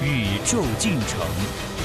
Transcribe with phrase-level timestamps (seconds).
[0.00, 1.77] 宇宙进程。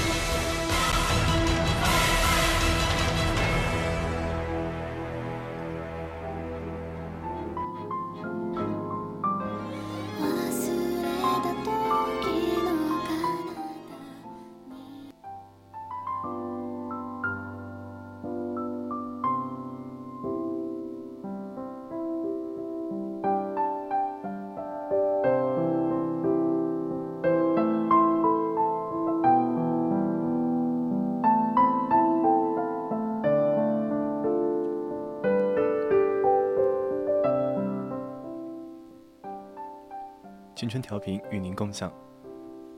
[40.64, 41.92] 青春调频与您共享，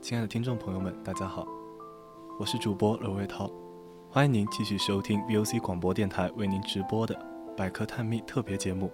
[0.01, 1.47] 亲爱的听众朋友们，大家好，
[2.37, 3.49] 我是主播娄卫涛，
[4.09, 7.17] 欢迎您继续收听 VOC 广播电台为您直播的
[7.55, 8.91] 百科探秘特别节目。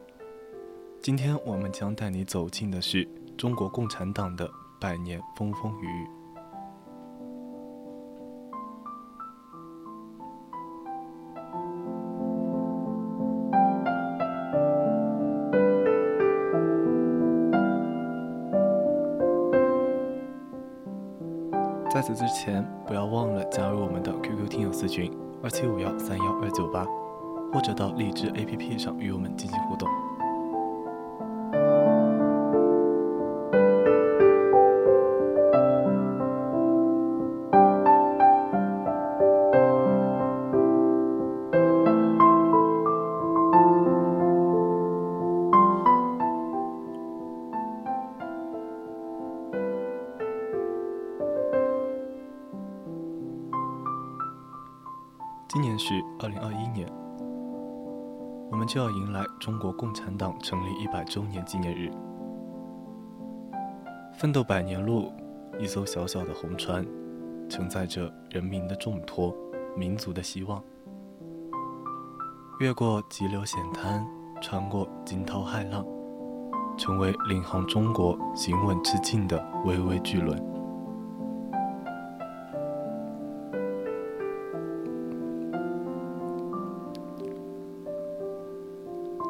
[1.02, 3.04] 今天我们将带你走进的是
[3.36, 4.48] 中国共产党的
[4.80, 6.08] 百年风风雨雨。
[22.04, 25.10] 在此之前，不要忘了加入我们的 QQ 听友私群
[25.42, 26.86] 二七五幺三幺二九八，
[27.54, 29.88] 或者到荔枝 APP 上与我们进行互动。
[55.54, 56.92] 今年是二零二一年，
[58.50, 61.92] 我们就要迎来中国共产党成立一百周年纪念日。
[64.16, 65.14] 奋斗百年路，
[65.60, 66.84] 一艘小小的红船，
[67.48, 69.32] 承载着人民的重托、
[69.78, 70.60] 民族的希望，
[72.60, 74.04] 越过急流险滩，
[74.42, 75.86] 穿过惊涛骇浪，
[76.80, 80.53] 成为领航中国行稳致敬的巍巍巨轮。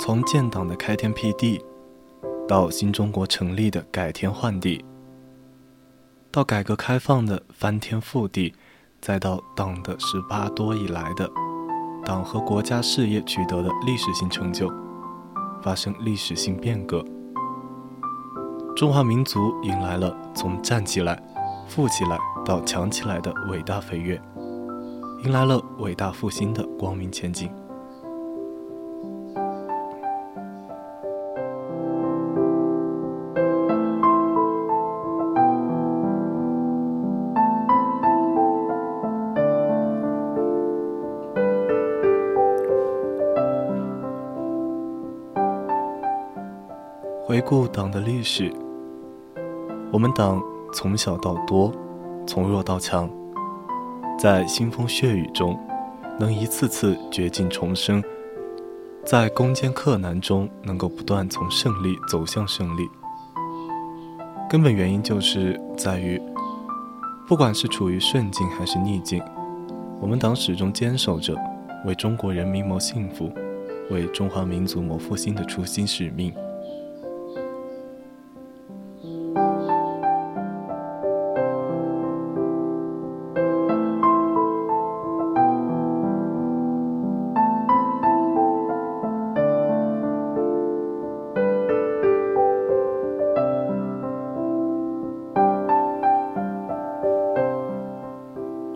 [0.05, 1.63] 从建党的开天辟地，
[2.45, 4.83] 到新中国成立的改天换地，
[6.29, 8.53] 到改革开放的翻天覆地，
[8.99, 11.31] 再到党的十八多以来的
[12.03, 14.69] 党和国家事业取得的历史性成就，
[15.61, 17.01] 发生历史性变革，
[18.75, 21.17] 中华民族迎来了从站起来、
[21.65, 24.21] 富起来到强起来的伟大飞跃，
[25.23, 27.49] 迎来了伟大复兴的光明前景。
[47.45, 48.49] 顾党的历史，
[49.91, 50.41] 我们党
[50.73, 51.73] 从小到多，
[52.25, 53.09] 从弱到强，
[54.17, 55.59] 在腥风血雨中，
[56.17, 58.01] 能一次次绝境重生，
[59.03, 62.89] 在攻坚克难中，能够不断从胜利走向胜利。
[64.49, 66.21] 根本原因就是在于，
[67.27, 69.21] 不管是处于顺境还是逆境，
[69.99, 71.35] 我们党始终坚守着
[71.85, 73.29] 为中国人民谋幸福、
[73.91, 76.33] 为中华民族谋复兴的初心使命。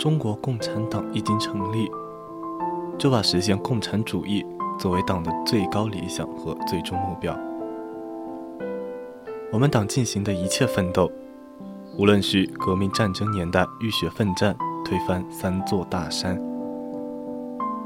[0.07, 1.91] 中国共产党一经成立，
[2.97, 4.41] 就把实现共产主义
[4.79, 7.37] 作为党的最高理想和最终目标。
[9.51, 11.11] 我们党进行的一切奋斗，
[11.97, 14.55] 无论是革命战争年代浴血奋战
[14.85, 16.41] 推翻三座大山，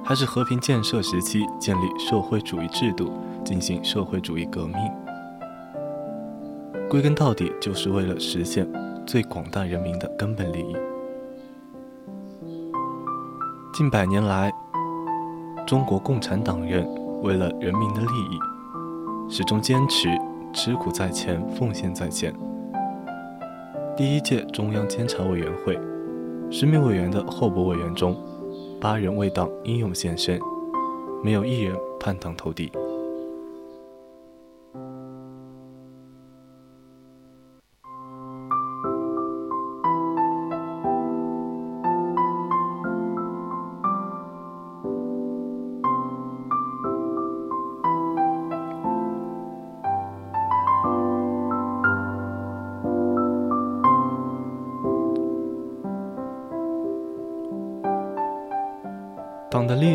[0.04, 3.12] 还是和平建设时期建立社会主义制度
[3.44, 4.76] 进行社会主义革命，
[6.88, 8.72] 归根到底就是为了实现
[9.08, 10.91] 最广大人民的根本利益。
[13.74, 14.52] 近百年来，
[15.66, 16.86] 中国共产党人
[17.22, 18.38] 为了人民的利益，
[19.34, 20.10] 始终坚持
[20.54, 22.36] 吃苦在前、奉献在前。
[23.96, 25.80] 第一届中央监察委员会
[26.52, 28.14] 十名委员的候补委员中，
[28.82, 30.38] 八人为党英勇献身，
[31.24, 32.70] 没有一人叛党投敌。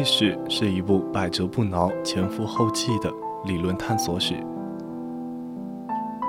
[0.07, 3.13] 史是一部百折不挠、前赴后继的
[3.45, 4.35] 理论探索史。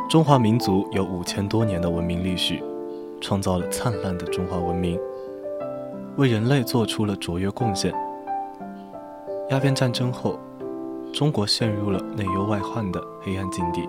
[0.09, 2.61] 中华民族有五千多年的文明历史，
[3.21, 4.99] 创造了灿烂的中华文明，
[6.17, 7.93] 为人类做出了卓越贡献。
[9.51, 10.39] 鸦片战争后，
[11.13, 13.87] 中国陷入了内忧外患的黑暗境地，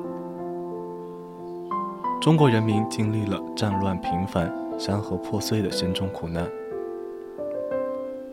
[2.21, 6.47] 中国人民经历了战乱频繁、山河破碎的深重苦难。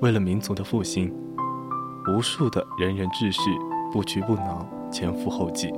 [0.02, 1.12] 为了民族的复兴，
[2.08, 3.42] 无数的仁人志士
[3.92, 5.74] 不屈不挠，前赴后继。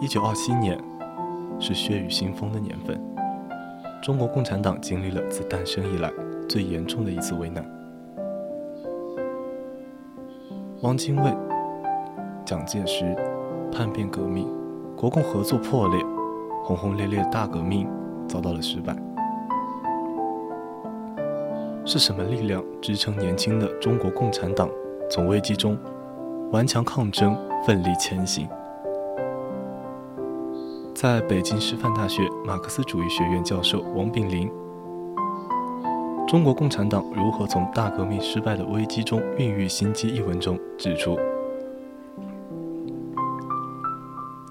[0.00, 0.82] 一九二七年
[1.60, 2.98] 是血雨腥风的年份，
[4.02, 6.10] 中国共产党经历了自诞生以来
[6.48, 7.62] 最严重的一次危难。
[10.80, 11.36] 汪精卫、
[12.42, 13.14] 蒋介石
[13.70, 14.48] 叛变革命，
[14.96, 16.02] 国共合作破裂，
[16.62, 17.86] 轰轰烈烈大革命
[18.26, 18.96] 遭到了失败。
[21.86, 24.70] 是什么力量支撑年轻的中国共产党
[25.10, 25.76] 从危机中
[26.50, 27.36] 顽强抗争、
[27.66, 28.48] 奋力前行？
[30.94, 34.48] 在北京师范大学马克思主义学院教授王炳林
[36.26, 41.18] 《中国共产党如何从大革命失败的危机中孕育新机》一文中指出：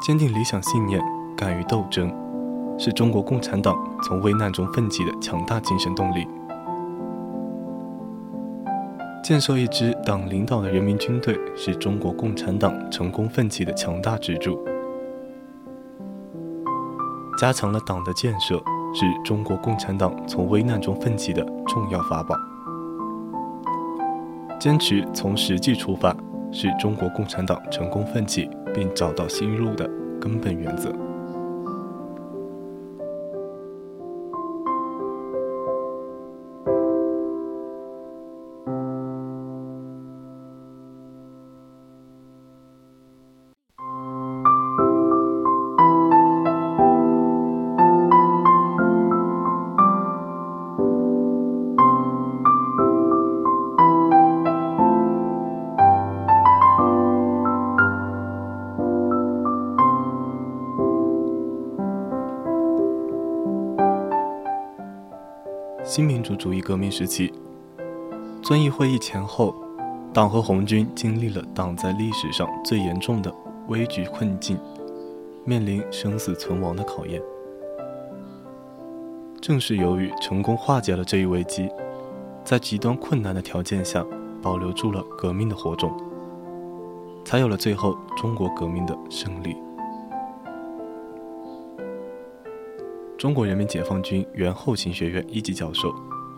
[0.05, 1.01] 坚定理想信念、
[1.35, 2.13] 敢于斗争，
[2.77, 6.27] 是中国共产党从危难中奋起的强大精神动力。
[9.23, 14.61] 建设一支党领导的人民军队，是中国共产党成功奋起的强大支柱。
[17.37, 18.57] 加强了党的建设，
[18.93, 22.35] 是中国共产党从危难中奋起的重要法宝。
[24.59, 26.13] 坚持从实际出发，
[26.51, 30.93] 是中国共产党成功奋起并找到新路的根本原则。
[65.95, 67.31] 新民主主义革命时期，
[68.41, 69.53] 遵义会议前后，
[70.11, 73.31] 党和红军经历了党在历史上最严重的
[73.67, 74.57] 危局困境，
[75.45, 77.21] 面临生死存亡的考验。
[79.39, 81.69] 正是由于成功化解了这一危机，
[82.43, 84.03] 在极端困难的条件下
[84.41, 85.95] 保留住了革命的火种，
[87.23, 89.55] 才有了最后中国革命的胜利。
[93.23, 95.95] 中国人民解放军原后勤学院一级教授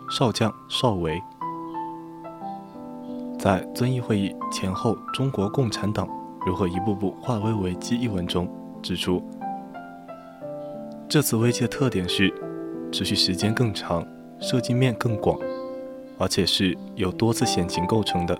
[0.08, 1.20] 少将邵维，
[3.40, 6.08] 在《遵义会议前后中国共产党
[6.46, 8.48] 如何一步步化危为机》一文中
[8.84, 9.20] 指出，
[11.08, 12.32] 这次危机的特点是
[12.92, 14.06] 持续时间更长、
[14.38, 15.36] 涉及面更广，
[16.18, 18.38] 而且是由多次险情构成的。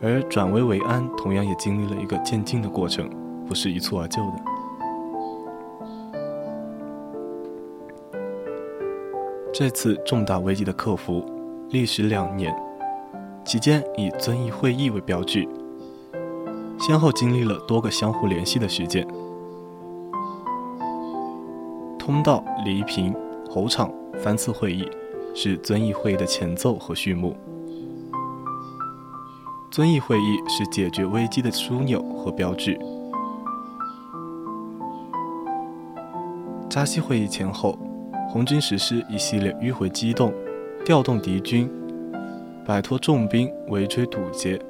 [0.00, 3.10] 而转危为安同样也经历了一个渐进的过程，
[3.48, 4.47] 不是一蹴而就的。
[9.58, 11.20] 这次重大危机的克服
[11.70, 12.54] 历时两年，
[13.44, 15.44] 期间以遵义会议为标志，
[16.78, 19.04] 先后经历了多个相互联系的事件：
[21.98, 23.12] 通道、黎平、
[23.50, 24.88] 侯场三次会议
[25.34, 27.36] 是遵义会议的前奏和序幕。
[29.72, 32.78] 遵义会议是解决危机的枢纽和标志。
[36.70, 37.76] 扎西会议前后。
[38.30, 40.34] 红军实施一系列迂回机动，
[40.84, 41.68] 调动敌军，
[42.62, 44.60] 摆脱重兵围追堵截。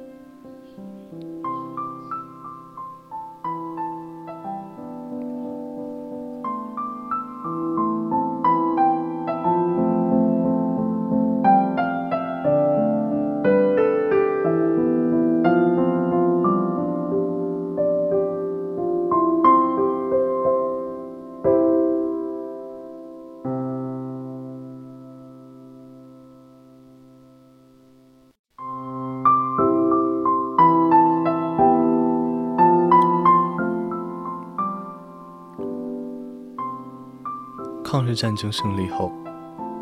[37.91, 39.11] 抗日战争胜利后，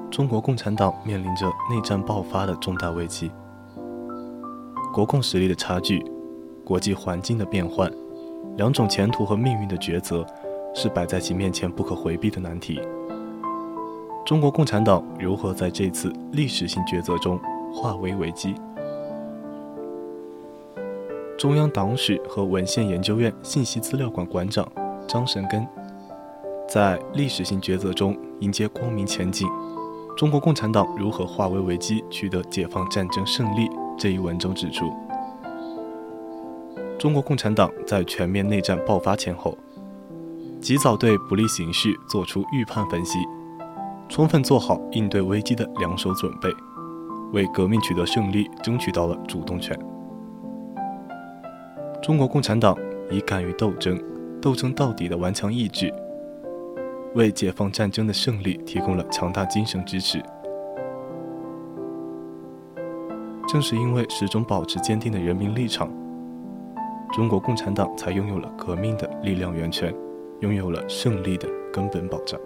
[0.10, 3.30] 中国共产党面临着内战爆发的重大危机。
[4.94, 6.02] 国共实力的差距，
[6.64, 7.92] 国际环境的变换，
[8.56, 10.26] 两种前途和命运的抉择，
[10.74, 12.80] 是摆在其面前不可回避的难题。
[14.26, 17.38] 中国共产党如何在这次历史性抉择中
[17.74, 18.56] 化危为机？
[21.38, 24.66] 中央党史和文献研究院信息资料馆馆长
[25.06, 25.68] 张神根
[26.68, 29.48] 在《历史性抉择中迎接光明前景：
[30.18, 34.92] 中国共产党如何化危为机，取得解放战争胜利》这一文中指出，
[37.00, 39.58] 中国共产党在全面内战爆发前后，
[40.60, 43.18] 及早对不利形势作出预判分析，
[44.10, 46.50] 充分做好应对危机的两手准备，
[47.32, 49.78] 为革命取得胜利争取到了主动权。
[52.04, 52.78] 中国共产党
[53.10, 53.98] 以敢于斗争、
[54.42, 55.94] 斗争到底的顽强意志，
[57.18, 60.24] 为解放战争的胜利提供了强大精神支持。
[63.48, 65.90] 正是因为始终保持坚定的人民立场，
[67.12, 69.92] 中国共产党才拥有了革命的力量源泉，
[70.42, 72.40] 拥有了胜利的根本保障。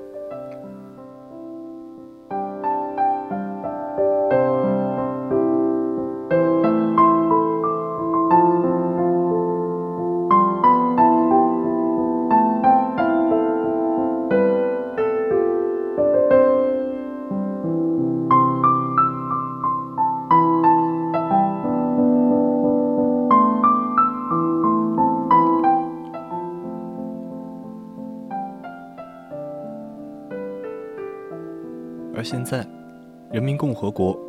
[33.81, 34.19] 人民共和国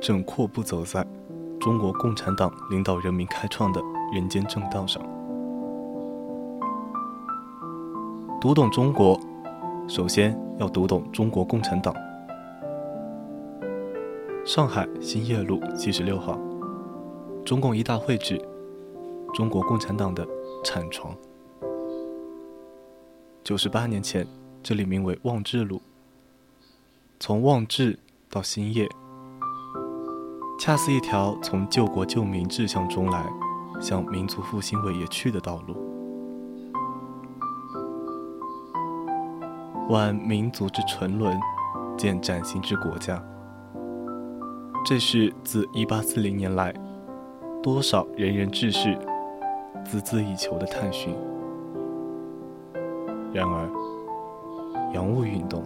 [0.00, 1.06] 正阔步走在
[1.60, 5.02] 中国共产党领导人民开创的人间正道上。
[8.40, 9.20] 读懂中国，
[9.86, 11.94] 首先要读懂中国共产党。
[14.46, 16.38] 上海兴业路七十六号，
[17.44, 18.40] 中共一大会址，
[19.34, 20.26] 中国共产党的
[20.64, 21.14] 产床。
[23.44, 24.26] 九十八年前，
[24.62, 25.80] 这里名为望志路。
[27.20, 27.96] 从望志
[28.28, 28.88] 到兴业，
[30.64, 33.26] 恰似一条从救国救民志向中来，
[33.80, 35.74] 向民族复兴伟业去的道路。
[39.88, 41.36] 挽民族之沉沦，
[41.98, 43.20] 建崭新之国家。
[44.84, 46.72] 这是自一八四零年来，
[47.60, 48.96] 多少仁人志士
[49.84, 51.12] 孜孜以求的探寻。
[53.32, 53.68] 然而，
[54.94, 55.64] 洋务运动。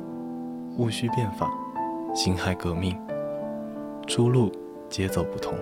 [0.79, 1.51] 戊戌变法、
[2.15, 2.99] 辛亥革命，
[4.07, 4.51] 出路
[4.97, 5.53] 节奏不同，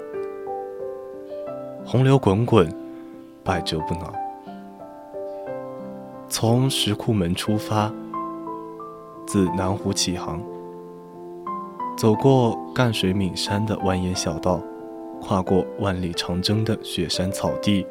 [1.85, 2.73] 洪流滚滚，
[3.43, 4.13] 百折不挠。
[6.29, 7.93] 从石库门出发，
[9.27, 10.41] 自南湖起航，
[11.99, 14.61] 走过赣水岷山的蜿蜒小道，
[15.21, 17.85] 跨过万里长征的雪山草地，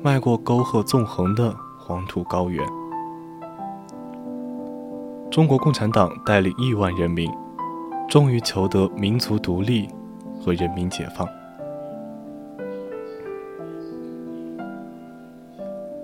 [0.00, 2.64] 迈过沟壑纵横的黄土高原。
[5.28, 7.28] 中国共产党带领亿万人民，
[8.08, 9.88] 终于求得民族独立
[10.46, 11.28] 和人民解放。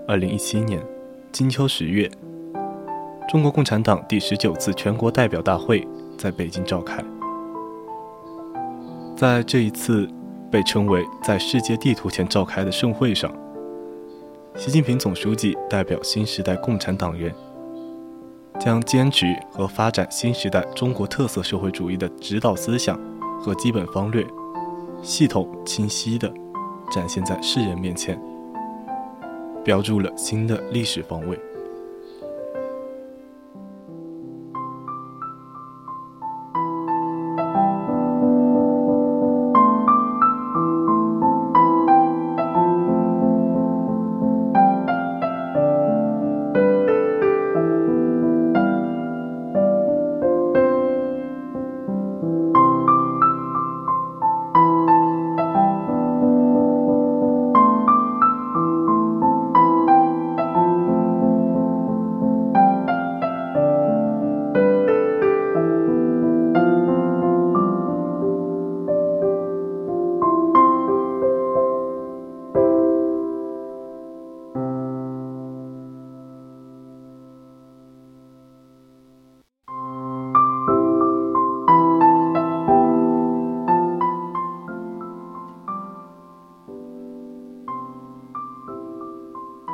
[0.09, 0.85] 二零一七年
[1.31, 2.11] 金秋十月，
[3.29, 5.87] 中国共产党第十九次全国代表大会
[6.19, 7.01] 在北京召开。
[9.17, 10.09] 在这一次
[10.51, 13.33] 被称为在世界地图前召开的盛会上，
[14.57, 17.33] 习近平总书记代表新时代共产党人。
[18.59, 23.01] 将坚持和发展新时代中国特色社会主义的指导思想
[23.43, 24.25] 和基本方略，
[25.03, 26.33] 系统清晰地
[26.93, 28.17] 展现在世人面前，
[29.65, 31.37] 标注了新的历史方位。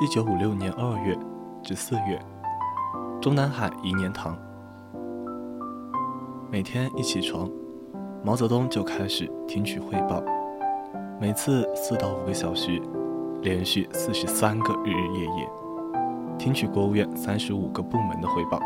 [0.08, 1.14] 一九五六年二月
[1.62, 2.18] 至四月，
[3.20, 4.34] 中南海颐年堂，
[6.50, 7.46] 每天一起床，
[8.24, 10.22] 毛泽东就开始听取汇报，
[11.20, 12.80] 每次四到五个小时，
[13.42, 15.46] 连续四十三个日日夜夜，
[16.38, 18.58] 听取国务院三十五个部门的汇报。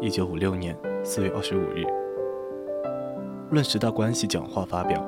[0.00, 1.86] 一九五六年四月二十五日，
[3.52, 5.00] 论十大关系讲话发表：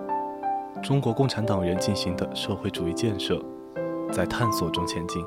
[0.81, 3.43] 中国共产党人进行的社会主义建设，
[4.13, 5.25] 在探索中前进。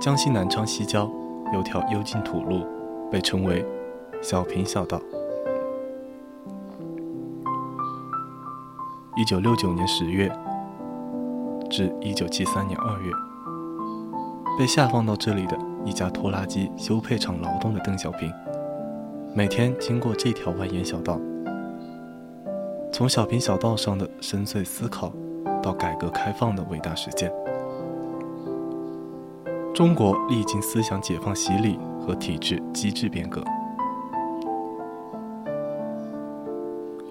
[0.00, 1.10] 江西南昌西郊
[1.52, 2.66] 有条幽静土路，
[3.10, 3.66] 被称为
[4.22, 5.00] “小平小道”。
[9.16, 10.30] 一九六九年十月
[11.68, 13.12] 至一九七三年二月，
[14.58, 18.32] 被下放到这里的一家拖拉机修配厂劳动的邓小平，
[19.34, 21.20] 每天经过这条蜿蜒小道，
[22.90, 25.12] 从小平小道上的深邃思考，
[25.62, 27.32] 到改革开放的伟大实践。
[29.72, 33.42] 中国历经思想解放洗礼和体制机制变革，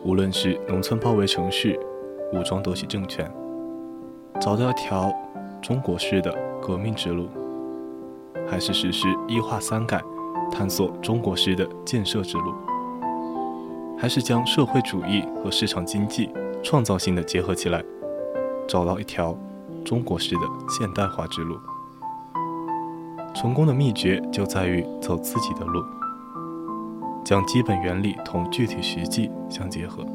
[0.03, 1.79] 无论是农村包围城市、
[2.33, 3.31] 武装夺取政权，
[4.39, 5.11] 找到一条
[5.61, 7.27] 中国式的革命之路，
[8.47, 9.99] 还是实施一化三改，
[10.51, 12.53] 探索中国式的建设之路，
[13.97, 16.29] 还是将社会主义和市场经济
[16.61, 17.83] 创造性的结合起来，
[18.69, 19.35] 找到一条
[19.83, 21.59] 中国式的现代化之路。
[23.33, 25.83] 成功的秘诀就在于走自己的路，
[27.25, 30.05] 将基本原理同具体实际相结合。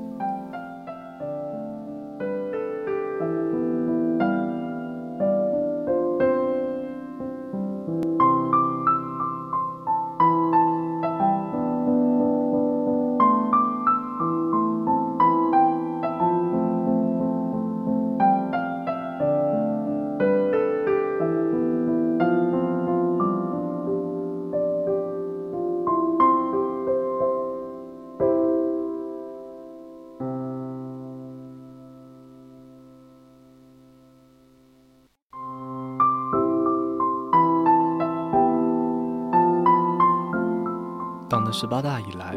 [41.28, 42.36] 党的十八大以来，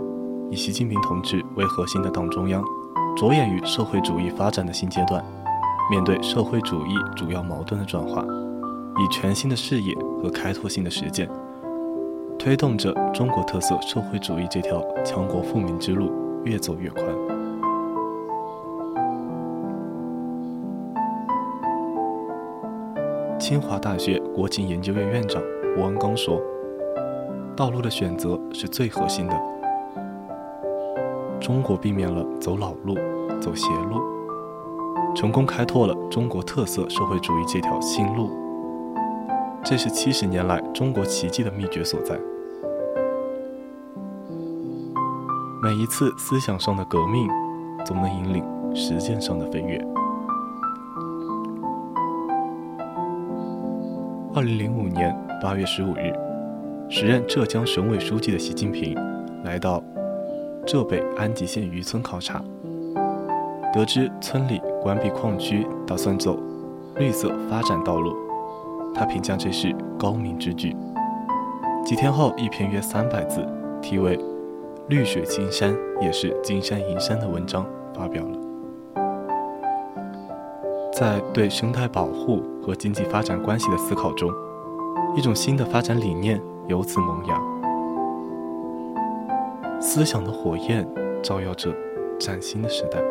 [0.50, 2.64] 以习近平同志为核心的党中央，
[3.18, 5.24] 着眼于社会主义发展的新阶段，
[5.92, 11.30] 面对社会主义主要矛盾的转化，以全新的视野和开拓性的实践，
[12.40, 16.10] 推动着中国特色社会主义这条强国富民之路
[16.46, 17.06] 越走越宽。
[23.38, 25.42] 清华大学国情研究院院长
[25.76, 26.42] 胡恩刚说。
[27.58, 29.36] 道路的选择是最核心的。
[31.42, 32.94] 中国避免了走老路、
[33.42, 34.00] 走邪路，
[35.16, 38.30] 成功开拓了中国特色社会主义这条新路。
[39.64, 42.16] 这是七十年来中国奇迹的秘诀所在。
[45.64, 47.28] 每一次思想上的革命，
[47.84, 49.84] 总能引领实践上的飞跃。
[54.36, 56.27] 二零零五年八月十五日。
[56.90, 58.96] 时任浙江省委书记的习近平
[59.44, 59.84] 来到
[60.66, 62.42] 浙北安吉县渔村考察，
[63.74, 66.40] 得知村里关闭矿区，打算走
[66.96, 68.16] 绿色发展道路，
[68.96, 70.74] 他评价这是高明之举。
[71.86, 73.46] 几天后，一篇约三百字、
[73.82, 74.18] 题为
[74.88, 78.40] 《绿水青山也是金山银山》的文章发表了。
[80.94, 84.32] 在对生态保护和经济发展关系的思考中，
[85.18, 86.42] 一种新的发展理念。
[86.68, 87.42] 由此萌芽，
[89.80, 90.86] 思想的火焰
[91.24, 91.74] 照耀着
[92.20, 93.02] 崭新的时代。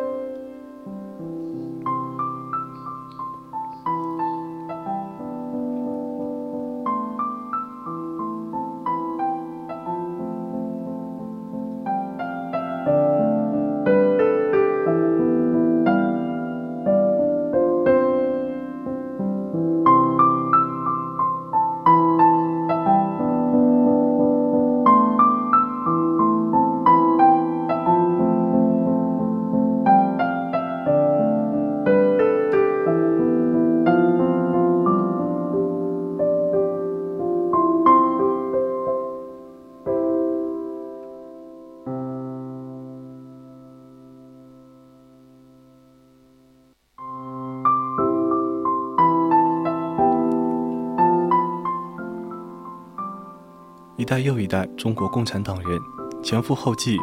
[54.07, 55.77] 一代又一代中国共产党人
[56.23, 56.95] 前赴后继，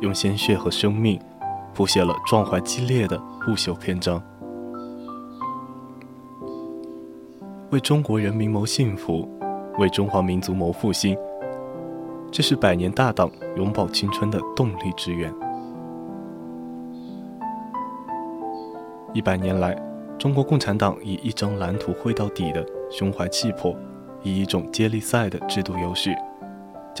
[0.00, 1.16] 用鲜血和生命
[1.72, 4.20] 谱写了壮怀激烈的不朽篇章，
[7.70, 9.28] 为中国人民谋幸福，
[9.78, 11.16] 为中华民族谋复兴，
[12.32, 15.32] 这是百年大党永葆青春的动力之源。
[19.14, 19.80] 一百年来，
[20.18, 23.72] 中国共产党以一张蓝图绘到底的胸怀气魄，
[24.24, 26.12] 以一种接力赛的制度优势，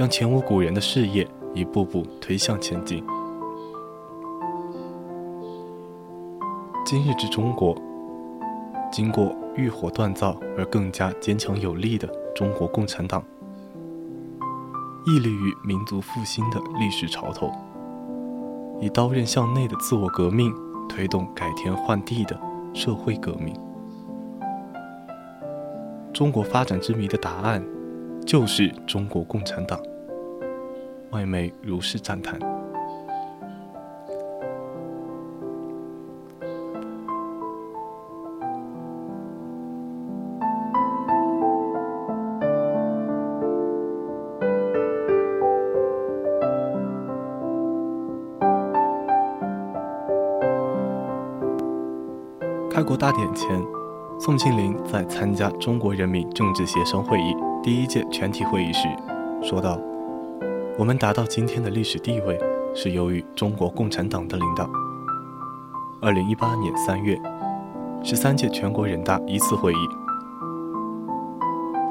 [0.00, 3.04] 将前无古人的事业一步步推向前进。
[6.86, 7.76] 今日之中国，
[8.90, 13.22] 经过浴火锻造而更加坚强有力的中国共产党，
[15.06, 17.52] 屹立于民族复兴的历史潮头，
[18.80, 20.50] 以刀刃向内的自我革命
[20.88, 22.40] 推动改天换地的
[22.72, 23.54] 社会革命。
[26.14, 27.62] 中国发展之谜的答案，
[28.24, 29.78] 就是中国共产党。
[31.10, 32.38] 外媒如是赞叹。
[52.72, 53.62] 开国大典前，
[54.18, 58.88] 宋庆龄在参加中国人民政治协商会议第一届全体会议时，
[59.42, 59.78] 说道
[60.80, 62.40] ：“我们达到今天的历史地位，
[62.74, 64.66] 是由于中国共产党的领导。”
[66.00, 67.20] 二零一八年三月，
[68.02, 69.76] 十三届全国人大一次会议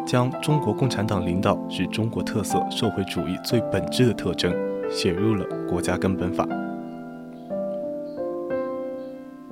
[0.07, 4.51] 将中国共产党领导是中国特色社会主义最本质的特征
[4.89, 6.43] 写入了国家根本法。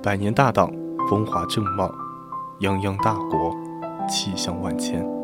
[0.02, 0.68] 百年大党。
[1.08, 1.90] 风华正茂，
[2.60, 3.56] 泱泱大国，
[4.06, 5.17] 气象万千。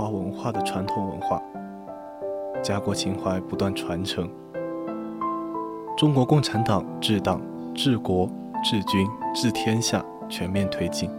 [0.00, 1.42] 华文化的传统文化，
[2.62, 4.30] 家国情怀不断传承。
[5.94, 7.38] 中国共产党治党、
[7.74, 8.26] 治国、
[8.64, 11.10] 治军、治天下全面推进。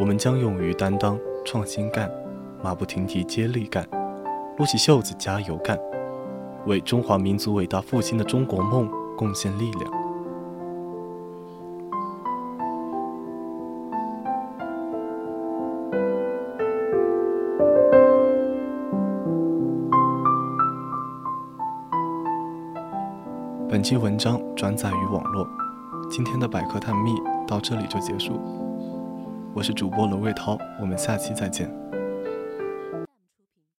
[0.00, 2.10] 我们将勇于担当、创新干，
[2.60, 3.86] 马不停蹄接力干，
[4.56, 5.78] 撸起袖子加油干，
[6.66, 9.97] 为中华民族伟大复兴的中国梦贡献力量。
[23.88, 25.48] 期文章转载于网络，
[26.10, 27.14] 今天的百科探秘
[27.46, 28.38] 到这里就结束。
[29.54, 31.87] 我是主播罗卫涛，我们下期再见。